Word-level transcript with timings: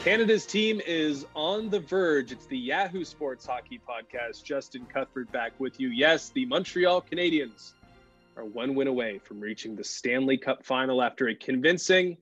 Canada's 0.00 0.46
team 0.46 0.80
is 0.86 1.26
on 1.34 1.68
the 1.68 1.80
verge. 1.80 2.32
It's 2.32 2.46
the 2.46 2.56
Yahoo 2.56 3.04
Sports 3.04 3.44
Hockey 3.44 3.78
Podcast. 3.86 4.42
Justin 4.42 4.86
Cuthbert 4.86 5.30
back 5.30 5.52
with 5.58 5.78
you. 5.78 5.88
Yes, 5.88 6.30
the 6.30 6.46
Montreal 6.46 7.02
Canadiens 7.02 7.74
are 8.36 8.44
one 8.44 8.74
win 8.74 8.88
away 8.88 9.18
from 9.18 9.40
reaching 9.40 9.76
the 9.76 9.84
Stanley 9.84 10.38
Cup 10.38 10.64
final 10.64 11.02
after 11.02 11.28
a 11.28 11.34
convincing 11.34 12.16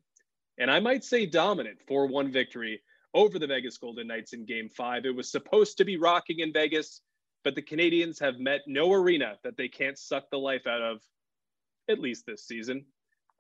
and 0.58 0.70
I 0.70 0.80
might 0.80 1.04
say 1.04 1.24
dominant 1.24 1.78
4 1.86 2.06
1 2.06 2.32
victory 2.32 2.82
over 3.14 3.38
the 3.38 3.46
Vegas 3.46 3.78
Golden 3.78 4.08
Knights 4.08 4.32
in 4.32 4.44
game 4.44 4.68
five. 4.68 5.04
It 5.06 5.14
was 5.14 5.30
supposed 5.30 5.78
to 5.78 5.84
be 5.84 5.96
rocking 5.96 6.40
in 6.40 6.52
Vegas, 6.52 7.00
but 7.44 7.54
the 7.54 7.62
Canadiens 7.62 8.20
have 8.20 8.38
met 8.38 8.62
no 8.66 8.92
arena 8.92 9.36
that 9.44 9.56
they 9.56 9.68
can't 9.68 9.96
suck 9.96 10.30
the 10.30 10.38
life 10.38 10.66
out 10.66 10.82
of, 10.82 10.98
at 11.88 12.00
least 12.00 12.26
this 12.26 12.46
season. 12.46 12.84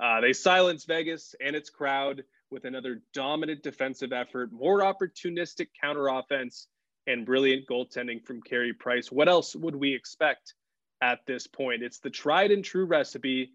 Uh, 0.00 0.20
they 0.20 0.32
silenced 0.32 0.86
Vegas 0.86 1.34
and 1.44 1.56
its 1.56 1.70
crowd 1.70 2.22
with 2.50 2.64
another 2.64 3.02
dominant 3.12 3.62
defensive 3.62 4.12
effort, 4.12 4.52
more 4.52 4.80
opportunistic 4.80 5.68
counter 5.80 6.08
offense, 6.08 6.68
and 7.06 7.24
brilliant 7.24 7.66
goaltending 7.66 8.24
from 8.24 8.42
Carey 8.42 8.72
Price. 8.72 9.10
What 9.10 9.28
else 9.28 9.56
would 9.56 9.74
we 9.74 9.94
expect 9.94 10.54
at 11.00 11.20
this 11.26 11.46
point? 11.46 11.82
It's 11.82 12.00
the 12.00 12.10
tried 12.10 12.50
and 12.50 12.62
true 12.62 12.84
recipe, 12.84 13.52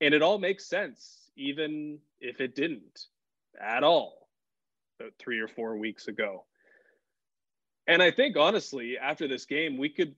and 0.00 0.12
it 0.12 0.22
all 0.22 0.38
makes 0.38 0.66
sense, 0.66 1.30
even 1.36 1.98
if 2.20 2.40
it 2.40 2.54
didn't 2.54 3.06
at 3.58 3.82
all 3.82 4.28
about 4.98 5.12
three 5.18 5.40
or 5.40 5.48
four 5.48 5.76
weeks 5.76 6.08
ago. 6.08 6.44
And 7.86 8.02
I 8.02 8.10
think, 8.10 8.36
honestly, 8.36 8.98
after 8.98 9.26
this 9.26 9.46
game, 9.46 9.78
we 9.78 9.88
could 9.88 10.14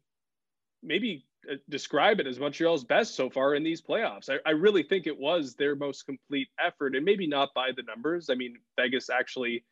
maybe 0.82 1.24
Uh, 1.50 1.56
describe 1.68 2.20
it 2.20 2.26
as 2.26 2.38
Montreal's 2.38 2.84
best 2.84 3.16
so 3.16 3.28
far 3.28 3.54
in 3.54 3.64
these 3.64 3.82
playoffs. 3.82 4.30
I, 4.30 4.38
I, 4.46 4.52
really 4.52 4.84
think 4.84 5.08
it 5.08 5.18
was 5.18 5.54
their 5.54 5.74
most 5.74 6.06
complete 6.06 6.48
effort, 6.64 6.94
and 6.94 7.04
maybe 7.04 7.26
not 7.26 7.52
by 7.52 7.70
the 7.74 7.82
numbers. 7.82 8.30
I 8.30 8.34
mean, 8.34 8.58
Vegas 8.78 9.10
actually, 9.10 9.64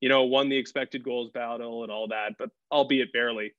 you 0.00 0.08
know, 0.08 0.22
won 0.22 0.48
the 0.48 0.56
expected 0.56 1.02
goals 1.02 1.30
battle 1.30 1.82
and 1.82 1.90
all 1.90 2.06
that, 2.08 2.34
but 2.38 2.50
albeit 2.70 3.12
barely. 3.12 3.54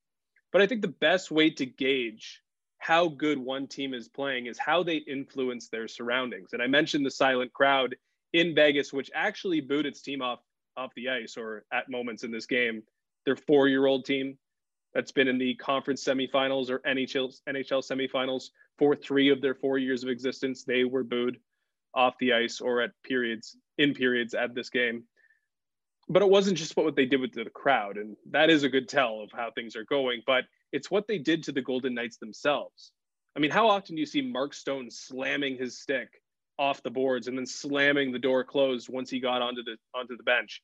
But 0.53 0.61
I 0.61 0.67
think 0.67 0.81
the 0.81 0.87
best 0.87 1.29
way 1.29 1.49
to 1.49 1.65
gauge 1.65 2.41
how 2.77 3.09
good 3.09 3.37
one 3.37 3.67
team 3.67 3.93
is 3.93 4.07
playing 4.07 4.45
is 4.45 4.57
how 4.57 4.83
they 4.83 4.97
influence 4.97 5.67
their 5.67 5.87
surroundings. 5.87 6.53
And 6.53 6.61
I 6.61 6.67
mentioned 6.67 7.05
the 7.05 7.11
silent 7.11 7.51
crowd 7.51 7.95
in 8.33 8.55
Vegas, 8.55 8.93
which 8.93 9.11
actually 9.13 9.61
booed 9.61 9.85
its 9.85 10.01
team 10.01 10.21
off 10.21 10.39
off 10.77 10.91
the 10.95 11.09
ice 11.09 11.37
or 11.37 11.65
at 11.73 11.89
moments 11.89 12.23
in 12.23 12.31
this 12.31 12.45
game. 12.45 12.83
Their 13.25 13.35
four 13.35 13.67
year 13.67 13.87
old 13.87 14.05
team 14.05 14.37
that's 14.97 15.11
been 15.11 15.27
in 15.27 15.37
the 15.37 15.53
conference 15.53 16.03
semifinals 16.03 16.71
or 16.71 16.79
NHL 16.79 17.39
NHL 17.47 17.85
semifinals 17.85 18.49
for 18.79 18.95
three 18.95 19.29
of 19.29 19.41
their 19.41 19.53
four 19.53 19.77
years 19.77 20.01
of 20.01 20.09
existence. 20.09 20.63
They 20.63 20.85
were 20.85 21.03
booed 21.03 21.39
off 21.93 22.15
the 22.19 22.33
ice 22.33 22.59
or 22.59 22.81
at 22.81 22.89
periods 23.03 23.55
in 23.77 23.93
periods 23.93 24.33
at 24.33 24.55
this 24.55 24.71
game. 24.71 25.03
But 26.09 26.23
it 26.23 26.29
wasn't 26.29 26.57
just 26.57 26.75
what 26.75 26.95
they 26.95 27.05
did 27.05 27.21
with 27.21 27.33
the 27.33 27.45
crowd, 27.45 27.97
and 27.97 28.17
that 28.31 28.49
is 28.49 28.63
a 28.63 28.69
good 28.69 28.89
tell 28.89 29.21
of 29.21 29.29
how 29.31 29.51
things 29.51 29.75
are 29.75 29.83
going. 29.83 30.23
But 30.25 30.45
it's 30.71 30.89
what 30.89 31.07
they 31.07 31.19
did 31.19 31.43
to 31.43 31.51
the 31.51 31.61
Golden 31.61 31.93
Knights 31.93 32.17
themselves. 32.17 32.91
I 33.35 33.39
mean, 33.39 33.51
how 33.51 33.67
often 33.69 33.93
do 33.93 33.99
you 33.99 34.07
see 34.07 34.23
Mark 34.23 34.55
Stone 34.55 34.89
slamming 34.89 35.57
his 35.57 35.79
stick 35.79 36.09
off 36.57 36.81
the 36.81 36.89
boards 36.89 37.27
and 37.27 37.37
then 37.37 37.45
slamming 37.45 38.11
the 38.11 38.17
door 38.17 38.43
closed 38.43 38.89
once 38.89 39.11
he 39.11 39.19
got 39.19 39.43
onto 39.43 39.61
the 39.63 39.77
onto 39.93 40.17
the 40.17 40.23
bench. 40.23 40.63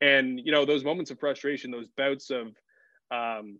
And 0.00 0.38
you 0.38 0.52
know 0.52 0.64
those 0.64 0.84
moments 0.84 1.10
of 1.10 1.18
frustration, 1.18 1.72
those 1.72 1.88
bouts 1.96 2.30
of, 2.30 2.54
um, 3.10 3.58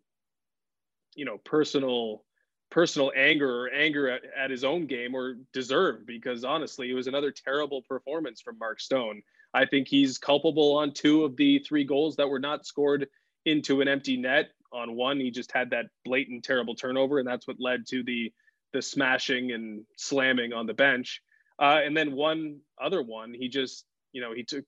you 1.14 1.25
know, 1.25 1.38
personal 1.38 2.25
personal 2.70 3.10
anger 3.16 3.62
or 3.62 3.70
anger 3.70 4.10
at, 4.10 4.22
at 4.36 4.50
his 4.50 4.62
own 4.62 4.86
game 4.86 5.14
or 5.14 5.36
deserved 5.53 6.06
because 6.06 6.44
honestly, 6.44 6.91
it 6.91 6.94
was 6.94 7.06
another 7.06 7.32
terrible 7.32 7.82
performance 7.82 8.42
from 8.42 8.58
Mark 8.58 8.78
Stone. 8.81 9.22
I 9.54 9.64
think 9.64 9.88
he's 9.88 10.19
culpable 10.19 10.76
on 10.76 10.92
two 10.92 11.25
of 11.25 11.37
the 11.37 11.60
three 11.60 11.84
goals 11.84 12.16
that 12.16 12.28
were 12.28 12.38
not 12.38 12.66
scored 12.66 13.08
into 13.47 13.81
an 13.81 13.88
empty 13.88 14.16
net. 14.16 14.50
On 14.70 14.94
one, 14.94 15.19
he 15.19 15.31
just 15.31 15.50
had 15.50 15.70
that 15.70 15.87
blatant 16.04 16.44
terrible 16.44 16.75
turnover, 16.75 17.19
and 17.19 17.26
that's 17.26 17.48
what 17.48 17.56
led 17.58 17.87
to 17.88 18.03
the 18.03 18.32
the 18.75 18.82
smashing 18.82 19.53
and 19.53 19.84
slamming 19.97 20.53
on 20.53 20.66
the 20.66 20.75
bench. 20.75 21.22
Uh, 21.58 21.81
and 21.82 21.97
then 21.97 22.12
one 22.12 22.58
other 22.81 23.03
one, 23.03 23.32
he 23.32 23.48
just, 23.48 23.87
you 24.12 24.20
know, 24.20 24.34
he 24.34 24.44
took 24.44 24.64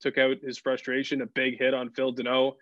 took 0.00 0.18
out 0.18 0.38
his 0.42 0.56
frustration, 0.56 1.20
a 1.20 1.26
big 1.26 1.58
hit 1.58 1.74
on 1.74 1.90
Phil 1.90 2.14
Danault, 2.14 2.54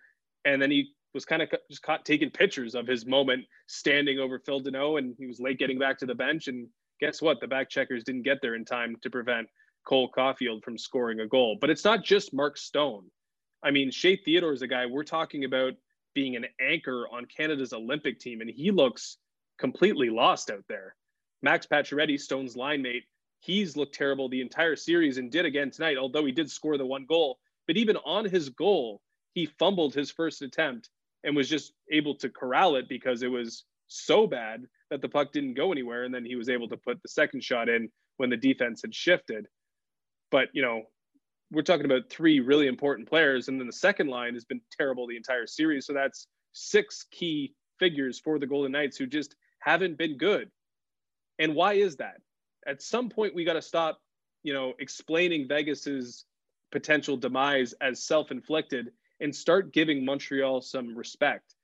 and 0.45 0.61
then 0.61 0.71
he 0.71 0.93
was 1.15 1.25
kind 1.25 1.43
of 1.43 1.49
just 1.71 1.83
caught 1.83 2.05
taking 2.05 2.31
pictures 2.31 2.75
of 2.75 2.87
his 2.87 3.07
moment 3.07 3.45
standing 3.67 4.19
over 4.19 4.39
Phil 4.39 4.61
Danault, 4.61 4.99
and 4.99 5.15
he 5.19 5.27
was 5.27 5.41
late 5.41 5.59
getting 5.59 5.79
back 5.79 5.99
to 5.99 6.07
the 6.07 6.15
bench. 6.15 6.49
And 6.49 6.69
guess 7.01 7.23
what? 7.23 7.41
The 7.41 7.47
back 7.47 7.71
checkers 7.71 8.05
didn't 8.05 8.23
get 8.23 8.39
there 8.43 8.55
in 8.55 8.65
time 8.65 8.97
to 9.03 9.11
prevent 9.11 9.49
Cole 9.87 10.11
Caufield 10.17 10.63
from 10.63 10.77
scoring 10.77 11.21
a 11.21 11.27
goal. 11.27 11.57
But 11.61 11.71
it's 11.71 11.85
not 11.85 12.05
just 12.05 12.35
Mark 12.35 12.59
Stone. 12.59 13.05
I 13.63 13.71
mean, 13.71 13.91
Shea 13.91 14.17
Theodore 14.17 14.53
is 14.53 14.63
a 14.63 14.69
guy 14.69 14.87
we're 14.87 15.05
talking 15.05 15.45
about 15.45 15.73
being 16.15 16.37
an 16.37 16.47
anchor 16.61 17.07
on 17.13 17.27
Canada's 17.27 17.73
Olympic 17.73 18.21
team, 18.21 18.41
and 18.41 18.51
he 18.51 18.71
looks 18.71 19.19
completely 19.59 20.11
lost 20.11 20.51
out 20.51 20.65
there. 20.69 20.95
Max 21.43 21.67
Pacioretty, 21.67 22.19
Stone's 22.19 22.57
line 22.57 22.83
mate, 22.83 23.05
he's 23.41 23.77
looked 23.77 23.95
terrible 23.95 24.29
the 24.29 24.41
entire 24.41 24.77
series 24.77 25.19
and 25.19 25.31
did 25.31 25.45
again 25.45 25.71
tonight, 25.71 25.97
although 25.97 26.25
he 26.25 26.33
did 26.33 26.51
score 26.51 26.77
the 26.77 26.87
one 26.87 27.07
goal. 27.07 27.39
But 27.67 27.77
even 27.77 27.97
on 27.99 28.25
his 28.25 28.49
goal, 28.49 29.01
he 29.39 29.47
fumbled 29.59 29.95
his 29.95 30.11
first 30.11 30.43
attempt 30.43 30.91
and 31.25 31.37
was 31.37 31.49
just 31.49 31.73
able 31.91 32.15
to 32.17 32.29
corral 32.29 32.77
it 32.77 32.89
because 32.89 33.23
it 33.23 33.31
was 33.31 33.65
so 33.87 34.27
bad 34.27 34.65
that 34.91 35.03
the 35.03 35.09
puck 35.09 35.33
didn't 35.33 35.55
go 35.55 35.73
anywhere. 35.73 36.05
And 36.05 36.15
then 36.15 36.25
he 36.25 36.37
was 36.37 36.49
able 36.49 36.69
to 36.69 36.77
put 36.77 37.03
the 37.03 37.09
second 37.09 37.43
shot 37.43 37.69
in 37.69 37.89
when 38.17 38.31
the 38.31 38.37
defense 38.37 38.83
had 38.83 38.95
shifted. 38.95 39.47
But, 40.31 40.49
you 40.53 40.63
know, 40.63 40.83
we're 41.51 41.63
talking 41.63 41.87
about 41.87 42.11
three 42.11 42.41
really 42.41 42.67
important 42.67 43.09
players. 43.09 43.49
And 43.49 43.59
then 43.59 43.67
the 43.67 43.73
second 43.73 44.09
line 44.09 44.35
has 44.35 44.45
been 44.45 44.61
terrible 44.77 45.07
the 45.07 45.17
entire 45.17 45.47
series. 45.47 45.87
So 45.87 45.93
that's 45.93 46.27
six 46.53 47.07
key 47.11 47.55
figures 47.79 48.19
for 48.19 48.39
the 48.39 48.47
Golden 48.47 48.73
Knights 48.73 48.97
who 48.97 49.07
just 49.07 49.35
haven't 49.61 49.99
been 49.99 50.19
good. 50.19 50.51
And 51.39 51.55
why 51.55 51.75
is 51.75 51.97
that? 51.97 52.21
at 52.69 52.83
some 52.83 53.09
point 53.09 53.35
we 53.35 53.45
got 53.45 53.55
to 53.55 53.63
stop, 53.63 54.01
you 54.43 54.53
know, 54.53 54.75
explaining 54.79 55.49
Vegas's 55.49 56.25
potential 56.71 57.17
demise 57.17 57.73
as 57.81 58.05
self-inflicted 58.05 58.91
and 59.21 59.35
start 59.35 59.73
giving 59.73 60.05
Montreal 60.05 60.61
some 60.61 60.97
respect. 60.97 61.55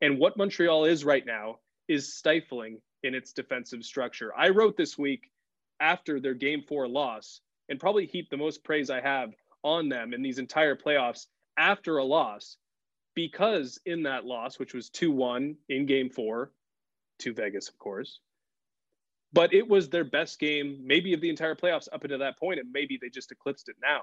And 0.00 0.18
what 0.18 0.36
Montreal 0.36 0.84
is 0.84 1.04
right 1.04 1.24
now 1.24 1.58
is 1.88 2.14
stifling 2.14 2.80
in 3.02 3.14
its 3.14 3.32
defensive 3.32 3.84
structure. 3.84 4.32
I 4.36 4.50
wrote 4.50 4.76
this 4.76 4.98
week 4.98 5.30
after 5.80 6.20
their 6.20 6.34
game 6.34 6.62
4 6.66 6.88
loss 6.88 7.40
and 7.68 7.80
probably 7.80 8.06
heap 8.06 8.30
the 8.30 8.36
most 8.36 8.64
praise 8.64 8.90
I 8.90 9.00
have 9.00 9.34
on 9.62 9.88
them 9.88 10.12
in 10.12 10.22
these 10.22 10.38
entire 10.38 10.76
playoffs 10.76 11.26
after 11.56 11.98
a 11.98 12.04
loss 12.04 12.56
because 13.14 13.78
in 13.86 14.02
that 14.04 14.24
loss 14.24 14.58
which 14.58 14.74
was 14.74 14.90
2-1 14.90 15.56
in 15.68 15.86
game 15.86 16.10
4 16.10 16.50
to 17.20 17.32
Vegas 17.32 17.68
of 17.68 17.78
course 17.78 18.20
but 19.32 19.52
it 19.52 19.68
was 19.68 19.90
their 19.90 20.04
best 20.04 20.38
game, 20.38 20.80
maybe 20.82 21.12
of 21.12 21.20
the 21.20 21.28
entire 21.28 21.54
playoffs 21.54 21.88
up 21.92 22.04
until 22.04 22.20
that 22.20 22.38
point, 22.38 22.58
and 22.58 22.72
maybe 22.72 22.98
they 23.00 23.10
just 23.10 23.32
eclipsed 23.32 23.68
it 23.68 23.76
now. 23.82 24.02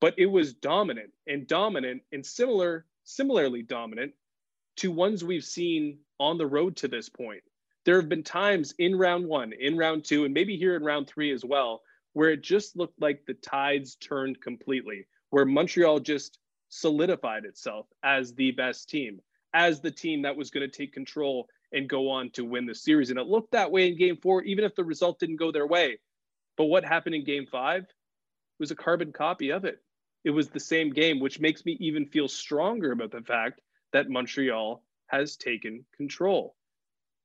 But 0.00 0.14
it 0.18 0.26
was 0.26 0.52
dominant 0.52 1.10
and 1.26 1.46
dominant 1.46 2.02
and 2.12 2.24
similar, 2.24 2.84
similarly 3.04 3.62
dominant 3.62 4.12
to 4.76 4.90
ones 4.90 5.24
we've 5.24 5.44
seen 5.44 5.98
on 6.20 6.36
the 6.36 6.46
road 6.46 6.76
to 6.76 6.88
this 6.88 7.08
point. 7.08 7.42
there 7.84 7.96
have 7.96 8.08
been 8.08 8.22
times 8.22 8.74
in 8.78 8.96
round 8.96 9.26
one, 9.26 9.52
in 9.52 9.76
round 9.76 10.04
two, 10.04 10.24
and 10.24 10.32
maybe 10.34 10.56
here 10.56 10.76
in 10.76 10.82
round 10.84 11.06
three 11.06 11.32
as 11.32 11.44
well, 11.44 11.82
where 12.14 12.30
it 12.30 12.42
just 12.42 12.76
looked 12.76 13.00
like 13.00 13.24
the 13.26 13.34
tides 13.34 13.96
turned 13.96 14.40
completely, 14.40 15.06
where 15.30 15.44
Montreal 15.44 16.00
just 16.00 16.38
solidified 16.70 17.44
itself 17.44 17.86
as 18.02 18.34
the 18.34 18.50
best 18.52 18.88
team, 18.88 19.20
as 19.52 19.80
the 19.80 19.90
team 19.90 20.22
that 20.22 20.36
was 20.36 20.50
going 20.50 20.68
to 20.68 20.76
take 20.76 20.92
control 20.92 21.46
and 21.72 21.88
go 21.88 22.08
on 22.08 22.30
to 22.30 22.44
win 22.44 22.66
the 22.66 22.74
series. 22.74 23.10
And 23.10 23.18
it 23.18 23.26
looked 23.26 23.52
that 23.52 23.70
way 23.70 23.88
in 23.88 23.98
game 23.98 24.16
four, 24.16 24.42
even 24.42 24.64
if 24.64 24.74
the 24.74 24.84
result 24.84 25.18
didn't 25.18 25.36
go 25.36 25.52
their 25.52 25.66
way. 25.66 25.98
But 26.56 26.66
what 26.66 26.84
happened 26.84 27.16
in 27.16 27.24
game 27.24 27.46
five 27.50 27.84
was 28.58 28.70
a 28.70 28.76
carbon 28.76 29.12
copy 29.12 29.50
of 29.50 29.64
it. 29.64 29.78
It 30.24 30.30
was 30.30 30.48
the 30.48 30.60
same 30.60 30.90
game, 30.90 31.20
which 31.20 31.38
makes 31.38 31.64
me 31.64 31.76
even 31.80 32.06
feel 32.06 32.28
stronger 32.28 32.92
about 32.92 33.10
the 33.10 33.20
fact 33.20 33.60
that 33.92 34.08
Montreal 34.08 34.82
has 35.06 35.36
taken 35.36 35.84
control. 35.96 36.56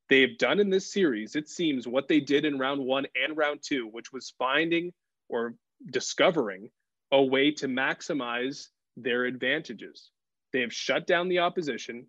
They 0.09 0.21
have 0.21 0.37
done 0.37 0.59
in 0.59 0.69
this 0.69 0.91
series, 0.91 1.35
it 1.35 1.47
seems, 1.47 1.87
what 1.87 2.07
they 2.07 2.19
did 2.19 2.43
in 2.43 2.59
round 2.59 2.83
one 2.83 3.05
and 3.15 3.37
round 3.37 3.61
two, 3.63 3.87
which 3.87 4.11
was 4.11 4.33
finding 4.37 4.91
or 5.29 5.55
discovering 5.91 6.71
a 7.11 7.21
way 7.21 7.51
to 7.51 7.67
maximize 7.67 8.67
their 8.97 9.25
advantages. 9.25 10.11
They 10.51 10.61
have 10.61 10.73
shut 10.73 11.07
down 11.07 11.29
the 11.29 11.39
opposition. 11.39 12.07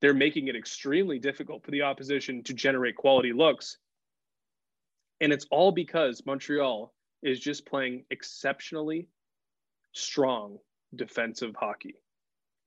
They're 0.00 0.14
making 0.14 0.48
it 0.48 0.56
extremely 0.56 1.18
difficult 1.18 1.64
for 1.64 1.70
the 1.70 1.82
opposition 1.82 2.44
to 2.44 2.54
generate 2.54 2.94
quality 2.94 3.32
looks. 3.32 3.78
And 5.20 5.32
it's 5.32 5.46
all 5.50 5.72
because 5.72 6.24
Montreal 6.24 6.94
is 7.22 7.40
just 7.40 7.66
playing 7.66 8.04
exceptionally 8.10 9.08
strong 9.98 10.58
defensive 10.94 11.54
hockey. 11.58 11.94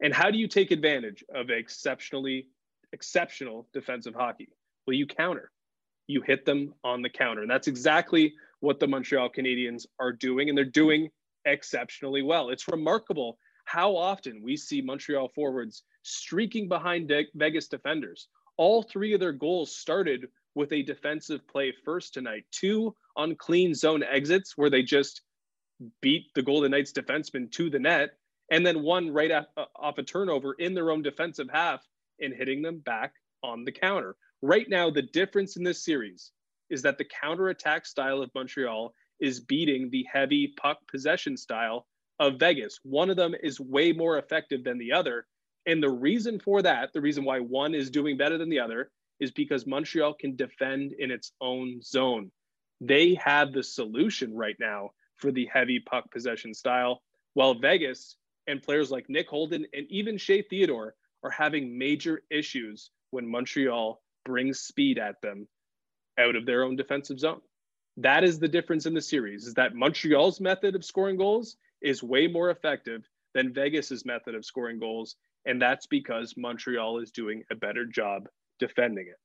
And 0.01 0.13
how 0.13 0.31
do 0.31 0.38
you 0.38 0.48
take 0.48 0.72
advantage 0.72 1.24
of 1.33 1.50
exceptionally 1.50 2.48
exceptional 2.94 3.68
defensive 3.74 4.16
hockey? 4.16 4.50
Well, 4.86 4.95
you 4.95 5.06
counter. 5.06 5.51
You 6.07 6.22
hit 6.22 6.45
them 6.45 6.74
on 6.83 7.01
the 7.01 7.10
counter. 7.10 7.42
And 7.42 7.51
that's 7.51 7.68
exactly 7.68 8.33
what 8.60 8.80
the 8.80 8.88
Montreal 8.88 9.30
Canadiens 9.30 9.86
are 10.00 10.12
doing 10.12 10.50
and 10.50 10.57
they're 10.57 10.66
doing 10.66 11.10
exceptionally 11.45 12.22
well. 12.22 12.50
It's 12.50 12.68
remarkable 12.68 13.38
how 13.66 13.95
often 13.95 14.42
we 14.44 14.57
see 14.57 14.81
Montreal 14.81 15.30
forwards 15.33 15.83
streaking 16.04 16.68
behind 16.68 17.12
Vegas 17.36 17.68
defenders. 17.68 18.28
All 18.57 18.83
three 18.83 19.13
of 19.13 19.19
their 19.19 19.31
goals 19.31 19.75
started 19.75 20.28
with 20.56 20.74
a 20.74 20.83
defensive 20.83 21.48
play 21.48 21.74
first 21.86 22.13
tonight. 22.13 22.44
Two 22.51 22.95
on 23.16 23.36
clean 23.36 23.74
zone 23.74 24.04
exits 24.04 24.57
where 24.57 24.69
they 24.69 24.83
just 24.83 25.22
beat 26.01 26.33
the 26.36 26.42
Golden 26.44 26.72
Knights 26.72 26.92
defenseman 26.92 27.51
to 27.51 27.69
the 27.69 27.80
net, 27.80 28.12
and 28.51 28.66
then 28.66 28.83
one 28.83 29.12
right 29.12 29.31
off, 29.31 29.45
off 29.75 29.98
a 29.98 30.04
turnover 30.04 30.54
in 30.54 30.74
their 30.74 30.92
own 30.92 31.01
defensive 31.01 31.50
half 31.51 31.81
and 32.19 32.33
hitting 32.33 32.62
them 32.62 32.80
back 32.80 33.13
on 33.44 33.66
the 33.66 33.72
counter. 33.72 34.16
Right 34.42 34.68
now, 34.69 34.89
the 34.89 35.01
difference 35.01 35.56
in 35.56 35.63
this 35.63 35.83
series 35.83 36.31
is 36.69 36.81
that 36.83 36.98
the 36.98 37.06
counterattack 37.06 37.86
style 37.86 38.22
of 38.22 38.31
Montreal 38.33 38.94
is 39.19 39.39
beating 39.39 39.89
the 39.89 40.06
heavy 40.12 40.54
puck 40.60 40.80
possession 40.89 41.38
style 41.38 41.86
of 42.19 42.39
Vegas. 42.39 42.80
One 42.83 43.10
of 43.10 43.18
them 43.18 43.33
is 43.42 43.60
way 43.60 43.92
more 43.92 44.18
effective 44.18 44.63
than 44.63 44.78
the 44.78 44.94
other. 44.94 45.25
And 45.66 45.81
the 45.81 45.89
reason 45.89 46.39
for 46.39 46.62
that, 46.62 46.92
the 46.94 47.01
reason 47.01 47.24
why 47.24 47.39
one 47.39 47.75
is 47.75 47.89
doing 47.89 48.18
better 48.18 48.38
than 48.38 48.50
the 48.50 48.60
other, 48.60 48.92
is 49.19 49.31
because 49.31 49.68
Montreal 49.68 50.16
can 50.16 50.36
defend 50.36 50.94
in 50.94 51.12
its 51.12 51.31
own 51.39 51.81
zone. 51.83 52.31
They 52.80 53.13
have 53.16 53.54
the 53.54 53.63
solution 53.63 54.36
right 54.36 54.56
now 54.60 54.92
for 55.21 55.31
the 55.31 55.45
heavy 55.45 55.79
puck 55.79 56.12
possession 56.12 56.53
style, 56.53 57.01
while 57.33 57.53
Vegas 57.53 58.18
and 58.47 58.62
players 58.62 58.91
like 58.91 59.09
Nick 59.09 59.29
Holden 59.29 59.65
and 59.73 59.85
even 59.89 60.18
Shea 60.18 60.41
Theodore 60.41 60.95
are 61.23 61.29
having 61.29 61.77
major 61.77 62.23
issues 62.29 62.89
when 63.12 63.29
Montreal 63.29 64.01
brings 64.25 64.59
speed 64.59 64.97
at 64.97 65.21
them 65.21 65.47
out 66.19 66.35
of 66.35 66.45
their 66.45 66.63
own 66.63 66.75
defensive 66.75 67.19
zone. 67.19 67.41
That 67.97 68.23
is 68.23 68.39
the 68.39 68.47
difference 68.47 68.85
in 68.85 68.94
the 68.94 69.01
series 69.01 69.45
is 69.45 69.53
that 69.53 69.75
Montreal's 69.75 70.41
method 70.41 70.75
of 70.75 70.83
scoring 70.83 71.18
goals 71.18 71.57
is 71.81 72.03
way 72.03 72.27
more 72.27 72.50
effective 72.50 73.07
than 73.33 73.53
Vegas's 73.53 74.06
method 74.06 74.35
of 74.35 74.45
scoring 74.45 74.79
goals 74.79 75.15
and 75.45 75.62
that's 75.62 75.88
because 75.88 76.35
Montreal 76.38 77.00
is 77.00 77.12
doing 77.12 77.44
a 77.51 77.56
better 77.56 77.85
job 77.85 78.27
defending 78.59 79.07
it. 79.07 79.19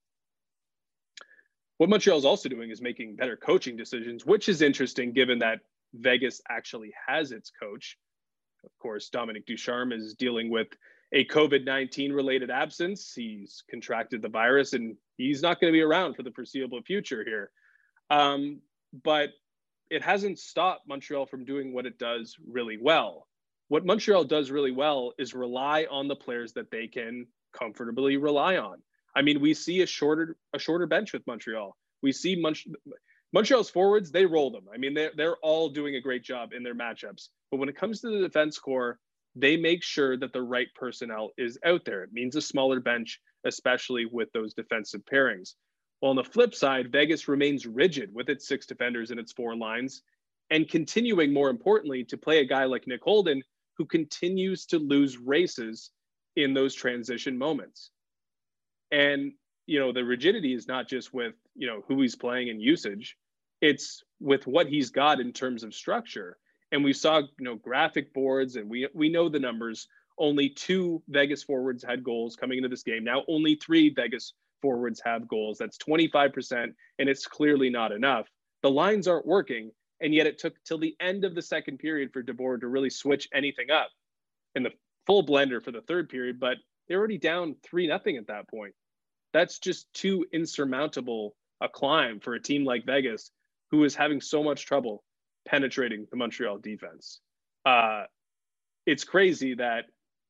What 1.78 1.90
Montreal 1.90 2.18
is 2.18 2.24
also 2.24 2.48
doing 2.48 2.70
is 2.70 2.80
making 2.80 3.16
better 3.16 3.36
coaching 3.36 3.76
decisions, 3.76 4.24
which 4.24 4.48
is 4.48 4.62
interesting 4.62 5.12
given 5.12 5.40
that 5.40 5.60
Vegas 5.98 6.40
actually 6.48 6.92
has 7.06 7.32
its 7.32 7.50
coach. 7.50 7.98
Of 8.64 8.70
course, 8.78 9.08
Dominic 9.08 9.46
Ducharme 9.46 9.92
is 9.92 10.14
dealing 10.14 10.50
with 10.50 10.68
a 11.12 11.24
COVID 11.24 11.64
19 11.64 12.12
related 12.12 12.50
absence. 12.50 13.12
He's 13.14 13.62
contracted 13.70 14.22
the 14.22 14.28
virus 14.28 14.72
and 14.72 14.96
he's 15.16 15.42
not 15.42 15.60
going 15.60 15.72
to 15.72 15.76
be 15.76 15.82
around 15.82 16.14
for 16.14 16.22
the 16.22 16.32
foreseeable 16.32 16.82
future 16.82 17.24
here. 17.24 17.50
Um, 18.10 18.60
but 19.04 19.30
it 19.90 20.02
hasn't 20.02 20.38
stopped 20.38 20.88
Montreal 20.88 21.26
from 21.26 21.44
doing 21.44 21.72
what 21.72 21.86
it 21.86 21.98
does 21.98 22.36
really 22.46 22.76
well. 22.80 23.28
What 23.68 23.84
Montreal 23.84 24.24
does 24.24 24.50
really 24.50 24.72
well 24.72 25.12
is 25.18 25.34
rely 25.34 25.86
on 25.90 26.08
the 26.08 26.16
players 26.16 26.52
that 26.54 26.70
they 26.70 26.86
can 26.86 27.26
comfortably 27.52 28.16
rely 28.16 28.56
on. 28.56 28.82
I 29.14 29.22
mean, 29.22 29.40
we 29.40 29.54
see 29.54 29.82
a 29.82 29.86
shorter 29.86 30.36
a 30.52 30.58
shorter 30.58 30.86
bench 30.86 31.12
with 31.12 31.26
Montreal. 31.26 31.76
We 32.02 32.12
see 32.12 32.36
Mont- 32.36 32.58
Montreal's 33.36 33.68
forwards, 33.68 34.10
they 34.10 34.24
roll 34.24 34.50
them. 34.50 34.64
I 34.72 34.78
mean, 34.78 34.94
they're, 34.94 35.12
they're 35.14 35.36
all 35.42 35.68
doing 35.68 35.96
a 35.96 36.00
great 36.00 36.24
job 36.24 36.54
in 36.54 36.62
their 36.62 36.74
matchups. 36.74 37.28
But 37.50 37.58
when 37.58 37.68
it 37.68 37.76
comes 37.76 38.00
to 38.00 38.08
the 38.08 38.26
defense 38.26 38.58
corps, 38.58 38.98
they 39.34 39.58
make 39.58 39.82
sure 39.82 40.16
that 40.16 40.32
the 40.32 40.40
right 40.40 40.68
personnel 40.74 41.32
is 41.36 41.58
out 41.62 41.84
there. 41.84 42.02
It 42.02 42.14
means 42.14 42.34
a 42.34 42.40
smaller 42.40 42.80
bench, 42.80 43.20
especially 43.44 44.06
with 44.06 44.32
those 44.32 44.54
defensive 44.54 45.02
pairings. 45.04 45.50
Well, 46.00 46.08
on 46.08 46.16
the 46.16 46.24
flip 46.24 46.54
side, 46.54 46.90
Vegas 46.90 47.28
remains 47.28 47.66
rigid 47.66 48.08
with 48.14 48.30
its 48.30 48.48
six 48.48 48.64
defenders 48.64 49.10
and 49.10 49.20
its 49.20 49.32
four 49.32 49.54
lines, 49.54 50.00
and 50.48 50.66
continuing, 50.66 51.34
more 51.34 51.50
importantly, 51.50 52.04
to 52.04 52.16
play 52.16 52.38
a 52.38 52.46
guy 52.46 52.64
like 52.64 52.86
Nick 52.86 53.02
Holden, 53.02 53.42
who 53.76 53.84
continues 53.84 54.64
to 54.64 54.78
lose 54.78 55.18
races 55.18 55.90
in 56.36 56.54
those 56.54 56.74
transition 56.74 57.36
moments. 57.36 57.90
And 58.90 59.34
you 59.66 59.80
know, 59.80 59.92
the 59.92 60.04
rigidity 60.04 60.54
is 60.54 60.68
not 60.68 60.88
just 60.88 61.12
with, 61.12 61.34
you 61.54 61.66
know, 61.66 61.82
who 61.86 62.00
he's 62.00 62.14
playing 62.14 62.50
and 62.50 62.62
usage, 62.62 63.16
it's 63.60 64.02
with 64.20 64.46
what 64.46 64.68
he's 64.68 64.90
got 64.90 65.20
in 65.20 65.32
terms 65.32 65.62
of 65.62 65.74
structure. 65.74 66.36
And 66.72 66.82
we 66.82 66.92
saw, 66.92 67.18
you 67.18 67.28
know, 67.40 67.56
graphic 67.56 68.12
boards 68.12 68.56
and 68.56 68.68
we 68.68 68.88
we 68.94 69.08
know 69.08 69.28
the 69.28 69.40
numbers. 69.40 69.88
Only 70.18 70.48
two 70.48 71.02
Vegas 71.08 71.42
forwards 71.42 71.84
had 71.84 72.02
goals 72.02 72.36
coming 72.36 72.58
into 72.58 72.70
this 72.70 72.82
game. 72.82 73.04
Now 73.04 73.22
only 73.28 73.54
three 73.56 73.90
Vegas 73.90 74.32
forwards 74.62 75.00
have 75.04 75.28
goals. 75.28 75.58
That's 75.58 75.78
25%, 75.78 76.72
and 76.98 77.08
it's 77.08 77.26
clearly 77.26 77.70
not 77.70 77.92
enough. 77.92 78.26
The 78.62 78.70
lines 78.70 79.06
aren't 79.06 79.26
working, 79.26 79.70
and 80.00 80.14
yet 80.14 80.26
it 80.26 80.38
took 80.38 80.54
till 80.64 80.78
the 80.78 80.96
end 81.00 81.24
of 81.24 81.34
the 81.34 81.42
second 81.42 81.78
period 81.78 82.10
for 82.12 82.22
DeBoer 82.22 82.60
to 82.60 82.68
really 82.68 82.90
switch 82.90 83.28
anything 83.34 83.70
up 83.70 83.90
in 84.54 84.62
the 84.62 84.72
full 85.06 85.24
blender 85.24 85.62
for 85.62 85.70
the 85.70 85.82
third 85.82 86.08
period, 86.08 86.40
but 86.40 86.56
they're 86.88 86.98
already 86.98 87.18
down 87.18 87.56
three 87.62 87.86
nothing 87.86 88.16
at 88.16 88.26
that 88.28 88.48
point. 88.48 88.74
That's 89.32 89.58
just 89.58 89.92
too 89.92 90.24
insurmountable 90.32 91.36
a 91.60 91.68
climb 91.68 92.20
for 92.20 92.34
a 92.34 92.42
team 92.42 92.64
like 92.64 92.84
Vegas, 92.84 93.30
who 93.70 93.84
is 93.84 93.94
having 93.94 94.20
so 94.20 94.42
much 94.42 94.66
trouble 94.66 95.04
penetrating 95.46 96.06
the 96.10 96.16
Montreal 96.16 96.58
defense. 96.58 97.20
Uh, 97.64 98.04
it's 98.86 99.04
crazy 99.04 99.54
that 99.54 99.86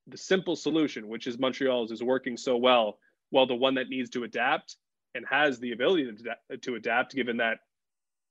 the 0.07 0.17
simple 0.17 0.57
solution, 0.57 1.09
which 1.09 1.27
is 1.27 1.39
Montreal's, 1.39 1.91
is 1.91 2.03
working 2.03 2.37
so 2.37 2.57
well, 2.57 2.99
while 3.31 3.47
the 3.47 3.55
one 3.55 3.75
that 3.75 3.89
needs 3.89 4.11
to 4.11 4.25
adapt 4.25 4.77
and 5.15 5.25
has 5.29 5.59
the 5.59 5.73
ability 5.73 6.11
to, 6.51 6.57
to 6.59 6.75
adapt, 6.75 7.15
given 7.15 7.39
that 7.39 7.59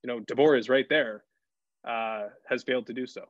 you 0.04 0.08
know 0.08 0.20
DeBoer 0.22 0.58
is 0.58 0.70
right 0.70 0.88
there, 0.90 1.24
uh, 1.88 2.28
has 2.48 2.64
failed 2.64 2.88
to 2.88 2.94
do 2.94 3.06
so. 3.06 3.26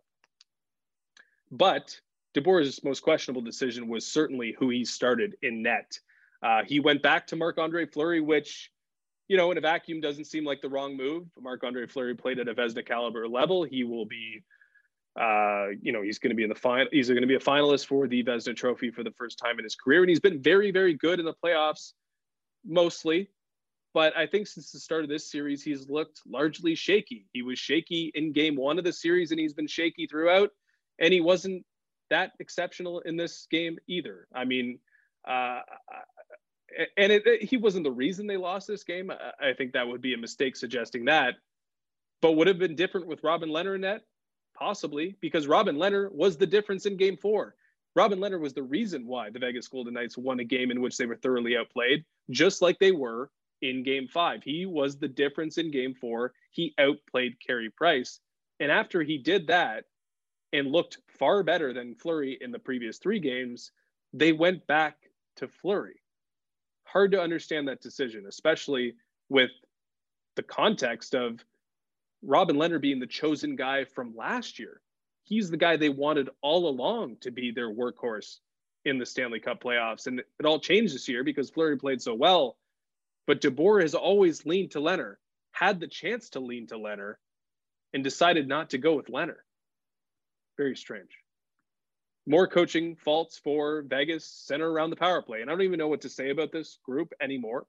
But 1.52 2.00
DeBoer's 2.36 2.84
most 2.84 3.02
questionable 3.02 3.42
decision 3.42 3.88
was 3.88 4.06
certainly 4.06 4.56
who 4.58 4.70
he 4.70 4.86
started 4.86 5.36
in 5.42 5.62
net. 5.62 6.00
Uh, 6.44 6.64
he 6.66 6.80
went 6.80 7.02
back 7.02 7.28
to 7.28 7.36
Marc 7.36 7.58
Andre 7.58 7.86
Fleury, 7.86 8.22
which, 8.22 8.72
you 9.28 9.38
know, 9.38 9.52
in 9.52 9.58
a 9.58 9.62
vacuum 9.62 10.02
doesn't 10.02 10.26
seem 10.26 10.46
like 10.46 10.62
the 10.62 10.70
wrong 10.70 10.96
move. 10.96 11.26
Marc 11.40 11.64
Andre 11.64 11.88
Fleury 11.88 12.16
played 12.16 12.40
at 12.40 12.48
a 12.48 12.54
Vezina 12.54 12.86
caliber 12.86 13.28
level. 13.28 13.64
He 13.64 13.84
will 13.84 14.06
be, 14.06 14.44
uh, 15.20 15.68
you 15.82 15.92
know, 15.92 16.02
he's 16.02 16.20
going 16.20 16.30
to 16.30 16.36
be 16.36 16.44
in 16.44 16.50
the 16.50 16.56
final. 16.56 16.88
He's 16.92 17.08
going 17.08 17.22
to 17.22 17.28
be 17.28 17.36
a 17.36 17.40
finalist 17.40 17.88
for 17.88 18.08
the 18.08 18.24
Vezina 18.24 18.56
Trophy 18.56 18.92
for 18.92 19.04
the 19.04 19.12
first 19.12 19.40
time 19.40 19.58
in 19.58 19.64
his 19.64 19.76
career, 19.76 20.02
and 20.02 20.10
he's 20.10 20.20
been 20.20 20.42
very, 20.42 20.72
very 20.72 20.94
good 20.94 21.20
in 21.20 21.26
the 21.26 21.34
playoffs, 21.34 21.94
mostly. 22.66 23.30
But 23.94 24.16
I 24.18 24.28
think 24.28 24.46
since 24.46 24.72
the 24.72 24.80
start 24.80 25.04
of 25.04 25.10
this 25.10 25.32
series, 25.32 25.64
he's 25.64 25.90
looked 25.90 26.20
largely 26.28 26.76
shaky. 26.76 27.28
He 27.32 27.42
was 27.42 27.58
shaky 27.58 28.12
in 28.14 28.34
game 28.34 28.58
one 28.58 28.78
of 28.78 28.84
the 28.84 28.92
series, 28.92 29.32
and 29.32 29.40
he's 29.40 29.54
been 29.54 29.68
shaky 29.68 30.06
throughout. 30.06 30.50
And 31.00 31.14
he 31.14 31.22
wasn't 31.22 31.66
that 32.10 32.34
exceptional 32.40 33.00
in 33.00 33.16
this 33.16 33.48
game 33.50 33.78
either. 33.88 34.28
I 34.36 34.44
mean, 34.44 34.80
uh, 35.26 35.62
and 36.98 37.12
it, 37.12 37.26
it, 37.26 37.44
he 37.44 37.58
wasn't 37.58 37.84
the 37.84 37.92
reason 37.92 38.28
they 38.28 38.38
lost 38.38 38.68
this 38.68 38.84
game. 38.84 39.12
I, 39.12 39.50
I, 39.50 39.54
think 39.54 39.74
that 39.74 39.88
would 39.88 40.02
be 40.02 40.14
a 40.14 40.18
mistake 40.18 40.56
suggesting 40.56 41.06
that. 41.06 41.36
But 42.22 42.34
would 42.34 42.48
have 42.48 42.60
been 42.60 42.76
different 42.76 43.08
with 43.08 43.24
Robin 43.24 43.50
Lehner 43.50 43.76
in 43.76 43.82
net? 43.82 44.02
Possibly, 44.58 45.16
because 45.22 45.48
Robin 45.48 45.76
Lehner 45.76 46.12
was 46.12 46.38
the 46.38 46.48
difference 46.48 46.86
in 46.86 46.98
game 46.98 47.18
four. 47.18 47.56
Robin 47.96 48.20
Lehner 48.20 48.40
was 48.40 48.54
the 48.54 48.64
reason 48.64 49.06
why 49.06 49.30
the 49.30 49.40
Vegas 49.40 49.68
Golden 49.68 49.94
Knights 49.94 50.18
won 50.18 50.40
a 50.40 50.44
game 50.44 50.72
in 50.72 50.82
which 50.82 50.98
they 50.98 51.06
were 51.06 51.16
thoroughly 51.16 51.58
outplayed, 51.58 52.04
just 52.30 52.62
like 52.62 52.80
they 52.80 52.92
were 52.92 53.30
in 53.62 53.84
game 53.84 54.08
five. 54.08 54.44
He 54.44 54.66
was 54.66 54.98
the 54.98 55.08
difference 55.08 55.58
in 55.58 55.72
game 55.72 55.94
four. 55.94 56.34
He 56.52 56.74
outplayed 56.78 57.40
Carey 57.46 57.70
Price. 57.70 58.20
And 58.60 58.72
after 58.72 59.02
he 59.02 59.18
did 59.18 59.48
that 59.48 59.86
and 60.54 60.72
looked 60.72 61.00
far 61.08 61.44
better 61.44 61.74
than 61.74 61.96
Fleury 61.96 62.38
in 62.40 62.52
the 62.52 62.60
previous 62.60 62.98
three 62.98 63.20
games, 63.20 63.72
they 64.14 64.32
went 64.32 64.66
back 64.68 64.98
to 65.38 65.48
Fleury. 65.48 66.02
Hard 66.86 67.12
to 67.12 67.22
understand 67.22 67.68
that 67.68 67.82
decision, 67.82 68.26
especially 68.28 68.96
with 69.30 69.52
the 70.36 70.44
context 70.44 71.14
of 71.14 71.44
Robin 72.22 72.56
Lehner 72.56 72.82
being 72.82 73.00
the 73.00 73.08
chosen 73.08 73.56
guy 73.56 73.86
from 73.86 74.16
last 74.16 74.60
year. 74.60 74.82
He's 75.24 75.50
the 75.50 75.58
guy 75.58 75.78
they 75.78 75.90
wanted 75.90 76.30
all 76.42 76.68
along 76.70 77.18
to 77.22 77.32
be 77.32 77.52
their 77.52 77.70
workhorse 77.70 78.40
in 78.86 79.00
the 79.00 79.06
Stanley 79.06 79.40
Cup 79.40 79.62
playoffs. 79.62 80.08
And 80.08 80.20
it 80.20 80.46
all 80.46 80.60
changed 80.60 80.94
this 80.94 81.08
year 81.08 81.24
because 81.24 81.50
Fleury 81.50 81.78
played 81.78 82.02
so 82.02 82.14
well. 82.14 82.58
But 83.26 83.42
DeBoer 83.42 83.82
has 83.82 83.96
always 83.96 84.46
leaned 84.46 84.72
to 84.72 84.80
Lehner, 84.80 85.16
had 85.52 85.80
the 85.80 85.88
chance 85.88 86.30
to 86.32 86.40
lean 86.40 86.68
to 86.68 86.76
Lehner, 86.76 87.16
and 87.94 88.04
decided 88.04 88.48
not 88.48 88.70
to 88.72 88.78
go 88.78 88.94
with 88.94 89.08
Lehner. 89.08 89.38
Very 90.58 90.76
strange. 90.76 91.10
More 92.26 92.48
coaching 92.48 92.96
faults 92.96 93.38
for 93.38 93.84
Vegas 93.84 94.26
center 94.26 94.70
around 94.70 94.90
the 94.90 94.96
power 94.96 95.22
play. 95.22 95.42
And 95.42 95.50
I 95.50 95.54
don't 95.54 95.62
even 95.62 95.78
know 95.78 95.88
what 95.88 96.02
to 96.02 96.10
say 96.10 96.32
about 96.32 96.52
this 96.52 96.80
group 96.84 97.14
anymore 97.22 97.66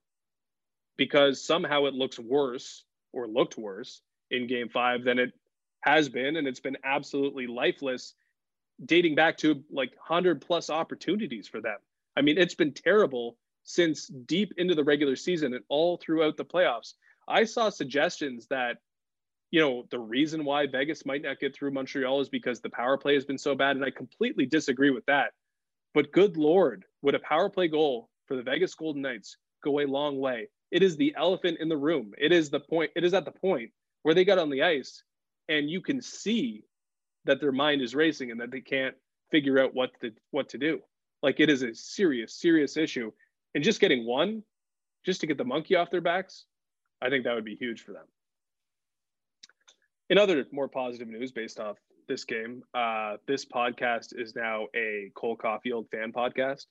because 0.97 1.45
somehow 1.45 1.85
it 1.85 1.95
looks 1.95 2.19
worse 2.19 2.85
or 3.13 3.27
looked 3.27 3.59
worse 3.59 4.01
in 4.31 4.47
game 4.47 4.69
five 4.69 5.05
than 5.05 5.19
it 5.19 5.33
has 5.81 6.09
been. 6.09 6.37
And 6.37 6.49
it's 6.49 6.61
been 6.61 6.79
absolutely 6.85 7.47
lifeless 7.47 8.15
dating 8.85 9.15
back 9.15 9.39
to 9.39 9.63
like 9.71 9.91
100 9.97 10.41
plus 10.41 10.71
opportunities 10.71 11.49
for 11.49 11.61
them. 11.61 11.79
I 12.17 12.23
mean, 12.23 12.39
it's 12.39 12.55
been 12.55 12.73
terrible 12.73 13.37
since 13.65 14.07
deep 14.07 14.53
into 14.57 14.75
the 14.75 14.85
regular 14.85 15.17
season 15.17 15.55
and 15.55 15.65
all 15.69 15.97
throughout 15.97 16.37
the 16.37 16.45
playoffs. 16.45 16.95
I 17.29 17.45
saw 17.45 17.69
suggestions 17.69 18.47
that, 18.49 18.79
you 19.50 19.61
know, 19.61 19.85
the 19.91 19.99
reason 19.99 20.45
why 20.45 20.67
Vegas 20.67 21.07
might 21.07 21.23
not 21.23 21.41
get 21.41 21.55
through 21.55 21.71
Montreal 21.71 22.21
is 22.21 22.29
because 22.29 22.61
the 22.61 22.71
power 22.71 22.99
play 22.99 23.15
has 23.15 23.25
been 23.25 23.38
so 23.38 23.55
bad. 23.55 23.76
And 23.76 23.85
I 23.85 23.91
completely 23.91 24.47
disagree 24.47 24.91
with 24.91 25.07
that. 25.07 25.33
But 25.95 26.12
good 26.12 26.37
Lord, 26.37 26.85
would 27.03 27.15
a 27.15 27.21
power 27.21 27.49
play 27.49 27.69
goal 27.69 28.11
for 28.26 28.37
the 28.37 28.43
Vegas 28.43 28.75
Golden 28.75 29.03
Knights 29.03 29.37
go 29.65 29.81
a 29.81 29.87
long 29.87 30.19
way? 30.19 30.49
It 30.71 30.83
is 30.83 30.97
the 30.97 31.15
elephant 31.17 31.59
in 31.61 31.69
the 31.69 31.76
room. 31.76 32.12
It 32.19 32.33
is 32.33 32.50
the 32.50 32.61
point, 32.61 32.91
it 32.97 33.05
is 33.05 33.15
at 33.15 33.25
the 33.25 33.31
point 33.31 33.71
where 34.03 34.15
they 34.15 34.25
got 34.25 34.38
on 34.38 34.50
the 34.50 34.62
ice 34.62 35.03
and 35.49 35.71
you 35.71 35.81
can 35.81 36.03
see 36.03 36.65
that 37.25 37.41
their 37.41 37.53
mind 37.53 37.83
is 37.83 37.95
racing 37.95 38.31
and 38.31 38.41
that 38.41 38.50
they 38.50 38.61
can't 38.61 38.95
figure 39.31 39.59
out 39.59 39.75
what 39.75 39.91
to 40.00 40.12
what 40.31 40.49
to 40.50 40.59
do. 40.59 40.81
Like 41.23 41.41
it 41.41 41.50
is 41.50 41.62
a 41.62 41.75
serious, 41.75 42.35
serious 42.35 42.76
issue. 42.76 43.12
And 43.55 43.65
just 43.65 43.81
getting 43.81 44.05
one, 44.05 44.43
just 45.05 45.21
to 45.21 45.26
get 45.26 45.38
the 45.38 45.45
monkey 45.45 45.76
off 45.76 45.91
their 45.91 46.00
backs, 46.00 46.45
I 47.00 47.09
think 47.09 47.25
that 47.25 47.35
would 47.35 47.45
be 47.45 47.57
huge 47.57 47.83
for 47.83 47.93
them. 47.93 48.05
In 50.09 50.19
other 50.19 50.47
more 50.53 50.69
positive 50.69 51.09
news 51.09 51.33
based 51.33 51.59
off 51.59 51.79
this 52.07 52.25
game, 52.25 52.63
uh, 52.75 53.17
this 53.27 53.45
podcast 53.45 54.17
is 54.17 54.37
now 54.37 54.67
a 54.77 55.11
Cole 55.17 55.37
Caufield 55.37 55.91
fan 55.91 56.13
podcast. 56.13 56.67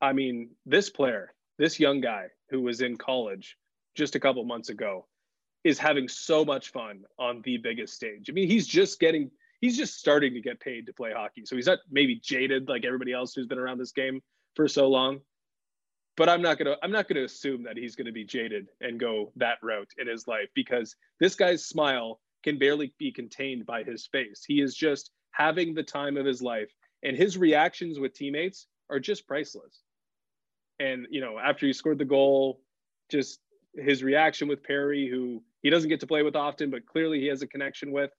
I 0.00 0.14
mean, 0.14 0.50
this 0.64 0.88
player, 0.88 1.34
this 1.58 1.78
young 1.78 2.00
guy 2.00 2.28
who 2.48 2.62
was 2.62 2.80
in 2.80 2.96
college 2.96 3.58
just 3.94 4.14
a 4.14 4.20
couple 4.20 4.42
months 4.44 4.70
ago, 4.70 5.06
is 5.64 5.78
having 5.78 6.08
so 6.08 6.44
much 6.44 6.72
fun 6.72 7.02
on 7.18 7.42
the 7.44 7.58
biggest 7.58 7.94
stage. 7.94 8.30
I 8.30 8.32
mean, 8.32 8.48
he's 8.48 8.66
just 8.66 8.98
getting 8.98 9.30
he's 9.60 9.76
just 9.76 9.98
starting 9.98 10.32
to 10.32 10.40
get 10.40 10.58
paid 10.58 10.86
to 10.86 10.94
play 10.94 11.12
hockey. 11.14 11.44
So 11.44 11.56
he's 11.56 11.66
not 11.66 11.78
maybe 11.90 12.20
jaded 12.24 12.68
like 12.68 12.86
everybody 12.86 13.12
else 13.12 13.34
who's 13.34 13.46
been 13.46 13.58
around 13.58 13.78
this 13.78 13.92
game 13.92 14.20
for 14.56 14.66
so 14.66 14.88
long. 14.88 15.20
But 16.16 16.30
I'm 16.30 16.40
not 16.40 16.56
gonna 16.56 16.76
I'm 16.82 16.90
not 16.90 17.06
gonna 17.06 17.24
assume 17.24 17.64
that 17.64 17.76
he's 17.76 17.96
gonna 17.96 18.12
be 18.12 18.24
jaded 18.24 18.68
and 18.80 18.98
go 18.98 19.30
that 19.36 19.58
route 19.62 19.90
in 19.98 20.08
his 20.08 20.26
life 20.26 20.48
because 20.54 20.96
this 21.20 21.34
guy's 21.34 21.66
smile 21.66 22.18
can 22.42 22.58
barely 22.58 22.92
be 22.98 23.12
contained 23.12 23.66
by 23.66 23.82
his 23.82 24.06
face. 24.06 24.44
He 24.46 24.60
is 24.60 24.74
just 24.74 25.10
having 25.32 25.74
the 25.74 25.82
time 25.82 26.16
of 26.16 26.26
his 26.26 26.42
life, 26.42 26.70
and 27.02 27.16
his 27.16 27.38
reactions 27.38 27.98
with 27.98 28.14
teammates 28.14 28.66
are 28.90 29.00
just 29.00 29.26
priceless. 29.26 29.82
And 30.78 31.06
you 31.10 31.20
know, 31.20 31.38
after 31.38 31.66
he 31.66 31.72
scored 31.72 31.98
the 31.98 32.04
goal, 32.04 32.60
just 33.10 33.40
his 33.74 34.02
reaction 34.02 34.48
with 34.48 34.62
Perry, 34.62 35.08
who 35.08 35.42
he 35.62 35.70
doesn't 35.70 35.88
get 35.88 36.00
to 36.00 36.06
play 36.06 36.22
with 36.22 36.36
often, 36.36 36.70
but 36.70 36.86
clearly 36.86 37.20
he 37.20 37.26
has 37.26 37.42
a 37.42 37.46
connection 37.46 37.92
with 37.92 38.10